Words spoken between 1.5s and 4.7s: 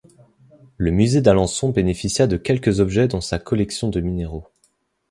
bénéficia de quelques objets dont sa collection de minéraux.